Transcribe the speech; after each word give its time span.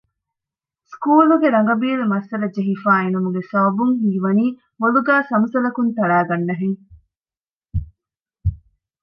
ސުކޫލުގެ 0.89 1.47
ރަނގަބީލު 1.55 2.03
މައްސަލަ 2.13 2.47
ޖެހިފައި 2.55 3.03
އިނުމުގެ 3.05 3.41
ސަބަބުން 3.51 3.93
ހީވަނީ 4.03 4.45
ބޮލުގައި 4.79 5.23
ސަމުސަލަކުން 5.31 5.91
ތަޅައިގަންނަހެން 5.97 6.77